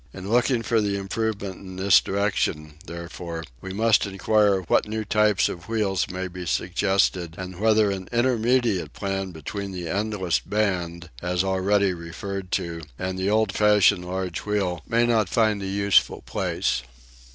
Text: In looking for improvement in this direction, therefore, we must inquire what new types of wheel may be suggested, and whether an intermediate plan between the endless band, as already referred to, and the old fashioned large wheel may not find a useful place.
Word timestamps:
In 0.15 0.31
looking 0.31 0.63
for 0.63 0.77
improvement 0.77 1.57
in 1.57 1.75
this 1.75 2.01
direction, 2.01 2.73
therefore, 2.87 3.43
we 3.61 3.71
must 3.71 4.07
inquire 4.07 4.61
what 4.61 4.87
new 4.87 5.05
types 5.05 5.47
of 5.47 5.67
wheel 5.69 5.95
may 6.11 6.27
be 6.27 6.47
suggested, 6.47 7.35
and 7.37 7.59
whether 7.59 7.91
an 7.91 8.09
intermediate 8.11 8.93
plan 8.93 9.29
between 9.29 9.73
the 9.73 9.87
endless 9.87 10.39
band, 10.39 11.11
as 11.21 11.43
already 11.43 11.93
referred 11.93 12.51
to, 12.53 12.81
and 12.97 13.19
the 13.19 13.29
old 13.29 13.51
fashioned 13.53 14.03
large 14.05 14.39
wheel 14.39 14.81
may 14.87 15.05
not 15.05 15.29
find 15.29 15.61
a 15.61 15.67
useful 15.67 16.23
place. 16.23 16.81